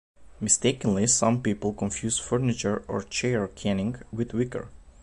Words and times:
Mistakenly 0.39 1.05
some 1.05 1.43
people 1.43 1.73
confuse 1.73 2.17
furniture 2.17 2.83
or 2.87 3.03
chair 3.03 3.47
caning 3.49 4.01
with 4.11 4.33
wicker. 4.33 4.69